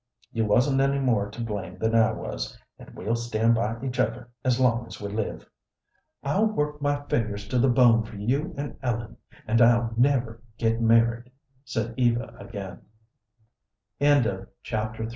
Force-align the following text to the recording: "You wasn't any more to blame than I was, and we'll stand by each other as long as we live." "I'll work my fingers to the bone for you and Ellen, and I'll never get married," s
"You 0.31 0.45
wasn't 0.45 0.81
any 0.81 0.97
more 0.97 1.29
to 1.29 1.43
blame 1.43 1.77
than 1.77 1.93
I 1.93 2.11
was, 2.11 2.57
and 2.79 2.89
we'll 2.95 3.15
stand 3.15 3.53
by 3.53 3.77
each 3.83 3.99
other 3.99 4.29
as 4.43 4.59
long 4.59 4.87
as 4.87 4.99
we 4.99 5.09
live." 5.09 5.47
"I'll 6.23 6.47
work 6.47 6.81
my 6.81 7.03
fingers 7.03 7.47
to 7.49 7.59
the 7.59 7.69
bone 7.69 8.01
for 8.01 8.15
you 8.15 8.51
and 8.57 8.79
Ellen, 8.81 9.17
and 9.45 9.61
I'll 9.61 9.93
never 9.99 10.41
get 10.57 10.81
married," 10.81 11.29
s 11.67 11.93